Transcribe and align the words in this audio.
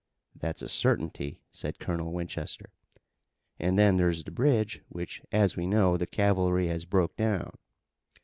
"That's 0.35 0.63
a 0.63 0.67
certainty," 0.67 1.41
said 1.51 1.77
Colonel 1.77 2.11
Winchester. 2.11 2.71
"An' 3.59 3.75
then 3.75 3.97
there's 3.97 4.23
the 4.23 4.31
bridge, 4.31 4.81
which, 4.89 5.21
as 5.31 5.55
we 5.55 5.67
know, 5.67 5.95
the 5.95 6.07
cavalry 6.07 6.69
has 6.69 6.85
broke 6.85 7.15
down." 7.15 7.55